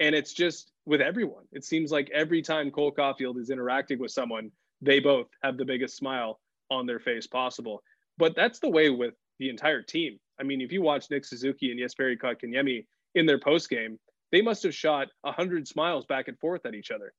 and 0.00 0.14
it's 0.14 0.32
just 0.32 0.72
with 0.86 1.00
everyone. 1.00 1.44
It 1.52 1.64
seems 1.64 1.90
like 1.90 2.10
every 2.12 2.42
time 2.42 2.70
Cole 2.70 2.92
Caufield 2.92 3.38
is 3.38 3.50
interacting 3.50 3.98
with 3.98 4.10
someone, 4.10 4.50
they 4.80 5.00
both 5.00 5.28
have 5.42 5.56
the 5.56 5.64
biggest 5.64 5.96
smile 5.96 6.40
on 6.70 6.86
their 6.86 6.98
face 6.98 7.26
possible. 7.26 7.82
But 8.18 8.34
that's 8.34 8.58
the 8.58 8.68
way 8.68 8.90
with 8.90 9.14
the 9.38 9.48
entire 9.48 9.82
team. 9.82 10.18
I 10.38 10.42
mean, 10.42 10.60
if 10.60 10.72
you 10.72 10.82
watch 10.82 11.10
Nick 11.10 11.24
Suzuki 11.24 11.70
and 11.70 11.80
Jesperi 11.80 12.18
Kotkaniemi 12.18 12.86
in 13.14 13.26
their 13.26 13.38
post 13.38 13.68
game, 13.68 13.98
they 14.32 14.42
must 14.42 14.62
have 14.64 14.74
shot 14.74 15.08
a 15.24 15.32
hundred 15.32 15.68
smiles 15.68 16.06
back 16.06 16.28
and 16.28 16.38
forth 16.38 16.66
at 16.66 16.74
each 16.74 16.90
other. 16.90 17.12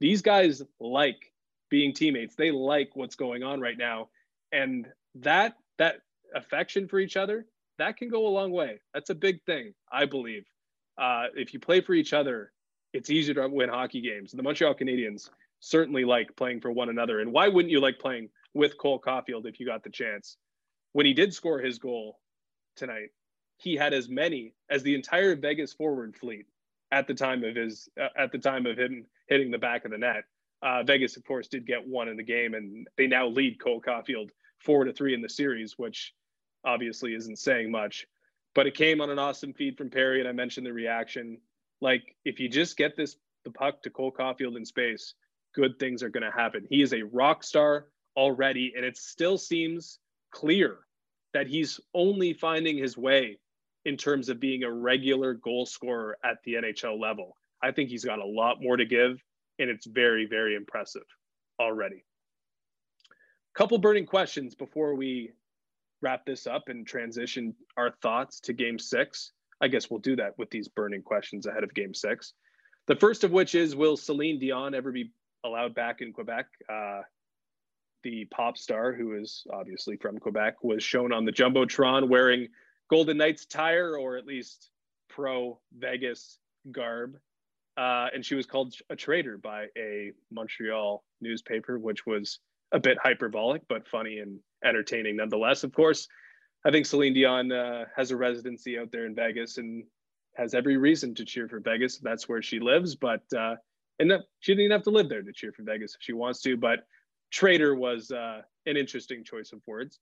These 0.00 0.22
guys 0.22 0.62
like 0.80 1.32
being 1.70 1.94
teammates. 1.94 2.34
They 2.34 2.50
like 2.50 2.90
what's 2.94 3.16
going 3.16 3.42
on 3.42 3.60
right 3.60 3.78
now, 3.78 4.08
and 4.52 4.86
that 5.16 5.54
that 5.78 5.96
affection 6.34 6.88
for 6.88 6.98
each 6.98 7.16
other 7.16 7.46
that 7.78 7.96
can 7.96 8.08
go 8.08 8.26
a 8.26 8.28
long 8.28 8.52
way. 8.52 8.80
That's 8.94 9.10
a 9.10 9.14
big 9.14 9.42
thing, 9.44 9.74
I 9.90 10.04
believe 10.04 10.44
uh, 10.98 11.24
if 11.34 11.52
you 11.52 11.60
play 11.60 11.80
for 11.80 11.94
each 11.94 12.12
other, 12.12 12.52
it's 12.92 13.10
easier 13.10 13.34
to 13.34 13.48
win 13.48 13.68
hockey 13.68 14.00
games. 14.00 14.32
The 14.32 14.42
Montreal 14.42 14.74
Canadiens 14.74 15.30
certainly 15.60 16.04
like 16.04 16.34
playing 16.36 16.60
for 16.60 16.70
one 16.70 16.88
another. 16.88 17.20
And 17.20 17.32
why 17.32 17.48
wouldn't 17.48 17.70
you 17.70 17.80
like 17.80 17.98
playing 17.98 18.28
with 18.54 18.78
Cole 18.78 19.00
Caufield 19.00 19.46
if 19.46 19.60
you 19.60 19.66
got 19.66 19.82
the 19.84 19.90
chance? 19.90 20.36
When 20.92 21.06
he 21.06 21.14
did 21.14 21.32
score 21.32 21.58
his 21.58 21.78
goal 21.78 22.18
tonight, 22.76 23.10
he 23.62 23.76
had 23.76 23.94
as 23.94 24.08
many 24.08 24.54
as 24.70 24.82
the 24.82 24.94
entire 24.94 25.36
Vegas 25.36 25.72
forward 25.72 26.16
fleet 26.16 26.46
at 26.90 27.06
the 27.06 27.14
time 27.14 27.44
of 27.44 27.54
his 27.54 27.88
uh, 28.00 28.08
at 28.16 28.32
the 28.32 28.38
time 28.38 28.66
of 28.66 28.78
him 28.78 29.06
hitting 29.28 29.50
the 29.50 29.58
back 29.58 29.84
of 29.84 29.90
the 29.90 29.98
net. 29.98 30.24
Uh, 30.62 30.82
Vegas, 30.82 31.16
of 31.16 31.24
course, 31.24 31.48
did 31.48 31.66
get 31.66 31.86
one 31.86 32.08
in 32.08 32.16
the 32.16 32.22
game, 32.22 32.54
and 32.54 32.86
they 32.96 33.06
now 33.06 33.26
lead 33.26 33.58
Cole 33.58 33.80
Caufield 33.80 34.30
four 34.58 34.84
to 34.84 34.92
three 34.92 35.14
in 35.14 35.20
the 35.20 35.28
series, 35.28 35.76
which 35.76 36.14
obviously 36.64 37.14
isn't 37.14 37.38
saying 37.38 37.70
much 37.70 38.06
but 38.54 38.66
it 38.66 38.74
came 38.74 39.00
on 39.00 39.10
an 39.10 39.18
awesome 39.18 39.52
feed 39.52 39.76
from 39.76 39.90
Perry, 39.90 40.20
and 40.20 40.28
I 40.28 40.32
mentioned 40.32 40.66
the 40.66 40.72
reaction. 40.72 41.38
Like, 41.80 42.14
if 42.24 42.38
you 42.38 42.48
just 42.48 42.76
get 42.76 42.96
this 42.96 43.16
the 43.44 43.50
puck 43.50 43.82
to 43.82 43.90
Cole 43.90 44.12
Caufield 44.12 44.56
in 44.56 44.64
space, 44.64 45.14
good 45.54 45.78
things 45.78 46.02
are 46.02 46.08
going 46.08 46.22
to 46.22 46.30
happen. 46.30 46.66
He 46.68 46.82
is 46.82 46.92
a 46.92 47.02
rock 47.02 47.42
star 47.42 47.86
already, 48.16 48.72
and 48.76 48.84
it 48.84 48.96
still 48.96 49.36
seems 49.36 49.98
clear 50.30 50.78
that 51.34 51.48
he's 51.48 51.80
only 51.94 52.34
finding 52.34 52.76
his 52.76 52.96
way 52.96 53.38
in 53.84 53.96
terms 53.96 54.28
of 54.28 54.40
being 54.40 54.62
a 54.62 54.70
regular 54.70 55.34
goal 55.34 55.66
scorer 55.66 56.16
at 56.24 56.38
the 56.44 56.54
NHL 56.54 57.00
level. 57.00 57.36
I 57.62 57.72
think 57.72 57.90
he's 57.90 58.04
got 58.04 58.18
a 58.18 58.24
lot 58.24 58.60
more 58.60 58.76
to 58.76 58.84
give, 58.84 59.22
and 59.58 59.70
it's 59.70 59.86
very, 59.86 60.26
very 60.26 60.54
impressive 60.54 61.04
already. 61.60 62.04
Couple 63.54 63.78
burning 63.78 64.06
questions 64.06 64.54
before 64.54 64.94
we 64.94 65.32
wrap 66.00 66.24
this 66.24 66.46
up 66.46 66.68
and 66.68 66.86
transition 66.86 67.54
our 67.76 67.92
thoughts 68.02 68.40
to 68.40 68.52
game 68.52 68.78
six. 68.78 69.32
I 69.60 69.68
guess 69.68 69.90
we'll 69.90 70.00
do 70.00 70.16
that 70.16 70.36
with 70.38 70.50
these 70.50 70.68
burning 70.68 71.02
questions 71.02 71.46
ahead 71.46 71.62
of 71.62 71.74
game 71.74 71.94
six. 71.94 72.32
The 72.88 72.96
first 72.96 73.22
of 73.24 73.30
which 73.30 73.54
is 73.54 73.76
Will 73.76 73.96
Celine 73.96 74.40
Dion 74.40 74.74
ever 74.74 74.90
be 74.90 75.12
allowed 75.44 75.74
back 75.74 76.00
in 76.00 76.12
Quebec? 76.12 76.46
Uh, 76.68 77.02
the 78.02 78.24
pop 78.26 78.58
star, 78.58 78.92
who 78.92 79.14
is 79.14 79.46
obviously 79.52 79.96
from 79.96 80.18
Quebec, 80.18 80.64
was 80.64 80.82
shown 80.82 81.12
on 81.12 81.24
the 81.24 81.32
Jumbotron 81.32 82.08
wearing 82.08 82.48
Golden 82.92 83.16
Knights 83.16 83.44
attire 83.44 83.96
or 83.96 84.18
at 84.18 84.26
least 84.26 84.68
pro 85.08 85.58
Vegas 85.78 86.36
garb. 86.70 87.16
Uh, 87.74 88.08
and 88.12 88.22
she 88.22 88.34
was 88.34 88.44
called 88.44 88.74
a 88.90 88.96
traitor 88.96 89.38
by 89.38 89.68
a 89.78 90.12
Montreal 90.30 91.02
newspaper, 91.22 91.78
which 91.78 92.04
was 92.04 92.40
a 92.70 92.78
bit 92.78 92.98
hyperbolic, 93.02 93.62
but 93.66 93.88
funny 93.88 94.18
and 94.18 94.40
entertaining 94.62 95.16
nonetheless. 95.16 95.64
Of 95.64 95.72
course, 95.72 96.06
I 96.66 96.70
think 96.70 96.84
Celine 96.84 97.14
Dion 97.14 97.50
uh, 97.50 97.86
has 97.96 98.10
a 98.10 98.16
residency 98.18 98.78
out 98.78 98.92
there 98.92 99.06
in 99.06 99.14
Vegas 99.14 99.56
and 99.56 99.84
has 100.36 100.52
every 100.52 100.76
reason 100.76 101.14
to 101.14 101.24
cheer 101.24 101.48
for 101.48 101.60
Vegas. 101.60 101.96
That's 101.96 102.28
where 102.28 102.42
she 102.42 102.60
lives, 102.60 102.94
but 102.94 103.22
uh, 103.34 103.56
and 104.00 104.12
she 104.40 104.52
didn't 104.52 104.64
even 104.64 104.72
have 104.72 104.82
to 104.82 104.90
live 104.90 105.08
there 105.08 105.22
to 105.22 105.32
cheer 105.32 105.52
for 105.52 105.62
Vegas 105.62 105.94
if 105.94 106.02
she 106.02 106.12
wants 106.12 106.42
to. 106.42 106.58
But 106.58 106.80
traitor 107.30 107.74
was 107.74 108.10
uh, 108.10 108.42
an 108.66 108.76
interesting 108.76 109.24
choice 109.24 109.52
of 109.54 109.62
words. 109.66 109.98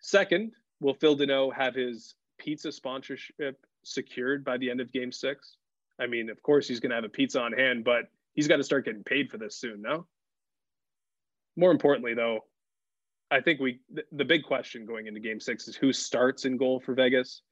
Second, 0.00 0.50
will 0.80 0.94
Phil 0.94 1.16
Danault 1.16 1.54
have 1.54 1.74
his 1.74 2.14
pizza 2.38 2.72
sponsorship 2.72 3.64
secured 3.82 4.44
by 4.44 4.56
the 4.56 4.70
end 4.70 4.80
of 4.80 4.92
Game 4.92 5.12
Six? 5.12 5.56
I 5.98 6.06
mean, 6.06 6.30
of 6.30 6.42
course 6.42 6.66
he's 6.66 6.80
going 6.80 6.90
to 6.90 6.96
have 6.96 7.04
a 7.04 7.08
pizza 7.08 7.40
on 7.40 7.52
hand, 7.52 7.84
but 7.84 8.04
he's 8.34 8.48
got 8.48 8.56
to 8.56 8.64
start 8.64 8.84
getting 8.86 9.04
paid 9.04 9.30
for 9.30 9.38
this 9.38 9.56
soon, 9.56 9.82
no? 9.82 10.06
more 11.56 11.70
importantly, 11.70 12.14
though, 12.14 12.40
I 13.30 13.40
think 13.40 13.60
we 13.60 13.80
the 14.10 14.24
big 14.24 14.42
question 14.42 14.86
going 14.86 15.06
into 15.06 15.20
Game 15.20 15.38
Six 15.38 15.68
is 15.68 15.76
who 15.76 15.92
starts 15.92 16.44
in 16.44 16.56
goal 16.56 16.80
for 16.80 16.94
Vegas. 16.94 17.42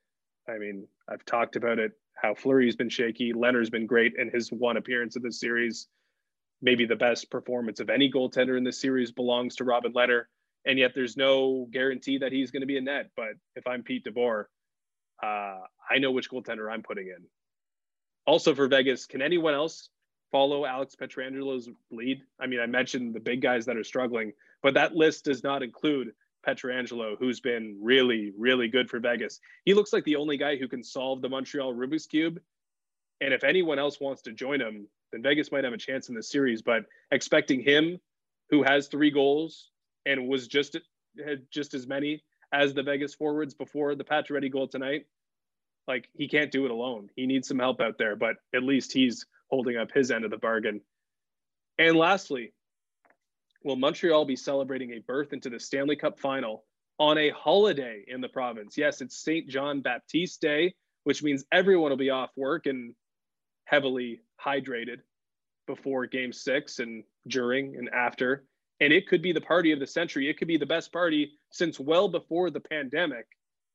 I 0.48 0.58
mean, 0.58 0.88
I've 1.08 1.24
talked 1.24 1.56
about 1.56 1.78
it. 1.78 1.92
How 2.14 2.34
Fleury's 2.34 2.74
been 2.74 2.88
shaky, 2.88 3.32
Lehner's 3.32 3.70
been 3.70 3.86
great 3.86 4.14
in 4.18 4.30
his 4.30 4.50
one 4.50 4.76
appearance 4.76 5.14
of 5.14 5.22
this 5.22 5.38
series. 5.38 5.86
Maybe 6.60 6.84
the 6.84 6.96
best 6.96 7.30
performance 7.30 7.78
of 7.78 7.90
any 7.90 8.10
goaltender 8.10 8.58
in 8.58 8.64
this 8.64 8.80
series 8.80 9.12
belongs 9.12 9.54
to 9.56 9.64
Robin 9.64 9.92
Lehner. 9.92 10.24
And 10.68 10.78
yet 10.78 10.92
there's 10.94 11.16
no 11.16 11.66
guarantee 11.72 12.18
that 12.18 12.30
he's 12.30 12.50
going 12.50 12.60
to 12.60 12.66
be 12.66 12.76
a 12.76 12.80
net. 12.80 13.10
But 13.16 13.30
if 13.56 13.66
I'm 13.66 13.82
Pete 13.82 14.04
DeBoer, 14.04 14.44
uh, 15.22 15.60
I 15.90 15.98
know 15.98 16.12
which 16.12 16.30
goaltender 16.30 16.70
I'm 16.70 16.82
putting 16.82 17.06
in. 17.06 17.24
Also 18.26 18.54
for 18.54 18.68
Vegas, 18.68 19.06
can 19.06 19.22
anyone 19.22 19.54
else 19.54 19.88
follow 20.30 20.66
Alex 20.66 20.94
Pietrangelo's 20.94 21.70
lead? 21.90 22.20
I 22.38 22.46
mean, 22.46 22.60
I 22.60 22.66
mentioned 22.66 23.14
the 23.14 23.20
big 23.20 23.40
guys 23.40 23.64
that 23.64 23.78
are 23.78 23.82
struggling, 23.82 24.34
but 24.62 24.74
that 24.74 24.94
list 24.94 25.24
does 25.24 25.42
not 25.42 25.62
include 25.62 26.12
Pietrangelo, 26.46 27.16
who's 27.18 27.40
been 27.40 27.78
really, 27.80 28.34
really 28.36 28.68
good 28.68 28.90
for 28.90 29.00
Vegas. 29.00 29.40
He 29.64 29.72
looks 29.72 29.94
like 29.94 30.04
the 30.04 30.16
only 30.16 30.36
guy 30.36 30.56
who 30.56 30.68
can 30.68 30.84
solve 30.84 31.22
the 31.22 31.30
Montreal 31.30 31.74
Rubik's 31.74 32.06
Cube. 32.06 32.38
And 33.22 33.32
if 33.32 33.42
anyone 33.42 33.78
else 33.78 33.98
wants 34.00 34.20
to 34.22 34.32
join 34.32 34.60
him, 34.60 34.86
then 35.12 35.22
Vegas 35.22 35.50
might 35.50 35.64
have 35.64 35.72
a 35.72 35.78
chance 35.78 36.10
in 36.10 36.14
this 36.14 36.30
series. 36.30 36.60
But 36.60 36.84
expecting 37.10 37.60
him, 37.60 37.98
who 38.50 38.62
has 38.62 38.88
three 38.88 39.10
goals 39.10 39.70
and 40.08 40.26
was 40.26 40.48
just 40.48 40.76
had 41.24 41.42
just 41.50 41.74
as 41.74 41.86
many 41.86 42.24
as 42.52 42.72
the 42.72 42.82
Vegas 42.82 43.14
forwards 43.14 43.54
before 43.54 43.94
the 43.94 44.04
Pacioretty 44.04 44.50
goal 44.50 44.66
tonight, 44.66 45.04
like 45.86 46.08
he 46.14 46.26
can't 46.26 46.50
do 46.50 46.64
it 46.64 46.70
alone. 46.70 47.10
He 47.14 47.26
needs 47.26 47.46
some 47.46 47.58
help 47.58 47.80
out 47.80 47.98
there, 47.98 48.16
but 48.16 48.36
at 48.54 48.62
least 48.62 48.92
he's 48.92 49.26
holding 49.50 49.76
up 49.76 49.92
his 49.92 50.10
end 50.10 50.24
of 50.24 50.30
the 50.30 50.38
bargain. 50.38 50.80
And 51.78 51.96
lastly, 51.96 52.54
will 53.62 53.76
Montreal 53.76 54.24
be 54.24 54.34
celebrating 54.36 54.92
a 54.92 55.00
berth 55.00 55.34
into 55.34 55.50
the 55.50 55.60
Stanley 55.60 55.96
Cup 55.96 56.18
final 56.18 56.64
on 56.98 57.18
a 57.18 57.30
holiday 57.30 58.02
in 58.08 58.22
the 58.22 58.28
province? 58.28 58.78
Yes, 58.78 59.02
it's 59.02 59.22
St. 59.22 59.46
John 59.46 59.82
Baptiste 59.82 60.40
Day, 60.40 60.74
which 61.04 61.22
means 61.22 61.44
everyone 61.52 61.90
will 61.90 61.98
be 61.98 62.10
off 62.10 62.30
work 62.34 62.66
and 62.66 62.94
heavily 63.66 64.22
hydrated 64.42 65.00
before 65.66 66.06
game 66.06 66.32
six 66.32 66.78
and 66.78 67.04
during 67.26 67.76
and 67.76 67.90
after. 67.90 68.47
And 68.80 68.92
it 68.92 69.08
could 69.08 69.22
be 69.22 69.32
the 69.32 69.40
party 69.40 69.72
of 69.72 69.80
the 69.80 69.86
century. 69.86 70.28
It 70.28 70.38
could 70.38 70.48
be 70.48 70.56
the 70.56 70.66
best 70.66 70.92
party 70.92 71.32
since 71.50 71.80
well 71.80 72.08
before 72.08 72.50
the 72.50 72.60
pandemic 72.60 73.26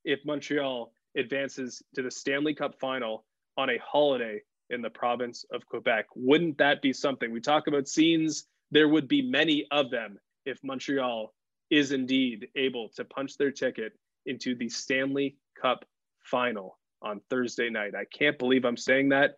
if 0.05 0.19
Montreal 0.25 0.93
advances 1.17 1.83
to 1.95 2.01
the 2.01 2.11
Stanley 2.11 2.53
Cup 2.53 2.79
final 2.79 3.25
on 3.57 3.69
a 3.69 3.77
holiday 3.77 4.41
in 4.69 4.81
the 4.81 4.89
province 4.89 5.45
of 5.51 5.65
Quebec. 5.65 6.05
Wouldn't 6.15 6.57
that 6.57 6.81
be 6.81 6.93
something? 6.93 7.31
We 7.31 7.41
talk 7.41 7.67
about 7.67 7.87
scenes, 7.87 8.45
there 8.71 8.87
would 8.87 9.07
be 9.07 9.21
many 9.21 9.67
of 9.71 9.91
them 9.91 10.17
if 10.45 10.57
Montreal 10.63 11.33
is 11.69 11.91
indeed 11.91 12.47
able 12.55 12.89
to 12.95 13.05
punch 13.05 13.37
their 13.37 13.51
ticket 13.51 13.93
into 14.25 14.55
the 14.55 14.69
Stanley 14.69 15.37
Cup 15.61 15.85
final 16.23 16.79
on 17.01 17.21
Thursday 17.29 17.69
night. 17.69 17.93
I 17.95 18.05
can't 18.05 18.39
believe 18.39 18.65
I'm 18.65 18.77
saying 18.77 19.09
that, 19.09 19.37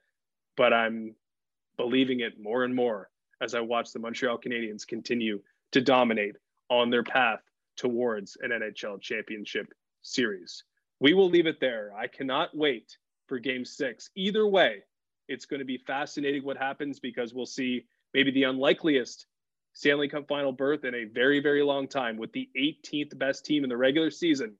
but 0.56 0.74
I'm 0.74 1.16
believing 1.78 2.22
it 2.22 2.40
more 2.40 2.64
and 2.64 2.74
more 2.74 3.10
as 3.42 3.56
I 3.56 3.60
watch 3.60 3.92
the 3.92 4.00
Montreal 4.00 4.38
Canadiens 4.38 4.88
continue 4.88 5.42
to 5.76 5.82
dominate 5.82 6.38
on 6.70 6.90
their 6.90 7.04
path 7.04 7.42
towards 7.76 8.38
an 8.40 8.52
NHL 8.52 9.02
championship 9.02 9.68
series. 10.04 10.64
We 11.02 11.14
will 11.14 11.30
leave 11.30 11.48
it 11.48 11.60
there. 11.60 11.92
I 11.94 12.08
cannot 12.08 12.56
wait 12.56 12.98
for 13.28 13.40
game 13.40 13.66
six. 13.66 14.10
Either 14.16 14.48
way, 14.48 14.84
it's 15.28 15.46
going 15.46 15.60
to 15.60 15.66
be 15.66 15.78
fascinating 15.86 16.46
what 16.46 16.56
happens 16.56 17.02
because 17.02 17.34
we'll 17.34 17.46
see 17.46 17.88
maybe 18.14 18.32
the 18.32 18.44
unlikeliest 18.44 19.26
Stanley 19.74 20.08
Cup 20.08 20.30
final 20.30 20.54
berth 20.54 20.86
in 20.86 20.96
a 20.96 21.04
very, 21.04 21.42
very 21.42 21.62
long 21.62 21.90
time 21.90 22.16
with 22.16 22.32
the 22.32 22.48
18th 22.58 23.18
best 23.18 23.44
team 23.44 23.66
in 23.66 23.70
the 23.70 23.76
regular 23.76 24.10
season 24.10 24.56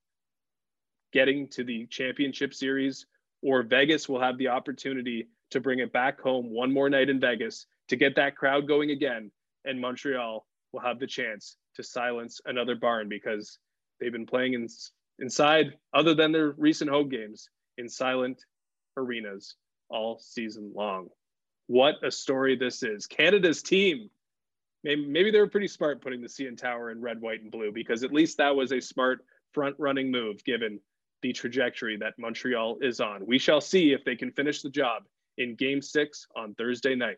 getting 1.14 1.48
to 1.48 1.64
the 1.64 1.86
championship 1.86 2.54
series, 2.54 3.06
or 3.42 3.64
Vegas 3.64 4.10
will 4.10 4.20
have 4.20 4.38
the 4.38 4.50
opportunity 4.50 5.30
to 5.52 5.62
bring 5.62 5.80
it 5.80 5.94
back 5.94 6.20
home 6.20 6.50
one 6.50 6.74
more 6.74 6.90
night 6.90 7.10
in 7.10 7.22
Vegas 7.22 7.68
to 7.88 7.96
get 7.96 8.18
that 8.18 8.36
crowd 8.36 8.68
going 8.68 8.92
again. 8.92 9.32
And 9.64 9.80
Montreal 9.80 10.46
will 10.76 10.82
have 10.82 11.00
the 11.00 11.08
chance 11.08 11.58
to 11.76 11.84
silence 11.84 12.42
another 12.46 12.76
barn 12.76 13.08
because 13.08 13.60
they've 14.00 14.12
been 14.12 14.26
playing 14.26 14.54
in, 14.54 14.68
inside, 15.20 15.74
other 15.94 16.14
than 16.14 16.32
their 16.32 16.52
recent 16.58 16.90
home 16.90 17.08
games, 17.10 17.50
in 17.78 17.88
silent 17.88 18.44
arenas 18.98 19.56
all 19.90 20.20
season 20.20 20.72
long. 20.76 21.08
What 21.68 21.96
a 22.04 22.12
story 22.12 22.56
this 22.56 22.84
is. 22.84 23.08
Canada's 23.08 23.64
team. 23.64 24.10
Maybe, 24.84 25.08
maybe 25.08 25.32
they 25.32 25.40
were 25.40 25.50
pretty 25.50 25.68
smart 25.68 26.02
putting 26.02 26.22
the 26.22 26.28
CN 26.28 26.58
Tower 26.58 26.92
in 26.92 27.02
red, 27.02 27.20
white, 27.20 27.42
and 27.42 27.52
blue 27.52 27.72
because 27.72 28.04
at 28.04 28.14
least 28.14 28.38
that 28.38 28.56
was 28.56 28.72
a 28.72 28.80
smart 28.80 29.26
front 29.52 29.76
running 29.80 30.12
move 30.12 30.44
given 30.44 30.80
the 31.22 31.34
trajectory 31.34 31.98
that 31.98 32.14
Montreal 32.20 32.78
is 32.82 33.00
on. 33.00 33.26
We 33.26 33.40
shall 33.40 33.62
see 33.62 33.94
if 33.94 34.04
they 34.04 34.16
can 34.16 34.32
finish 34.32 34.62
the 34.62 34.70
job 34.70 35.04
in 35.38 35.56
game 35.56 35.82
six 35.82 36.28
on 36.36 36.54
Thursday 36.54 36.96
night. 36.96 37.18